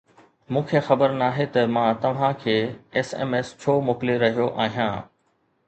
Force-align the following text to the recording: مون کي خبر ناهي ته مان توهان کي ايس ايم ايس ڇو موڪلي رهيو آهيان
مون 0.53 0.63
کي 0.69 0.79
خبر 0.87 1.09
ناهي 1.19 1.45
ته 1.57 1.61
مان 1.75 1.89
توهان 2.05 2.33
کي 2.43 2.57
ايس 2.95 3.09
ايم 3.21 3.31
ايس 3.41 3.47
ڇو 3.61 3.77
موڪلي 3.87 4.15
رهيو 4.25 4.47
آهيان 4.67 4.95